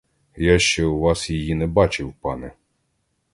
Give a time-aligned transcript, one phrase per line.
[0.35, 2.53] Я ще у вас її не бачив, пане.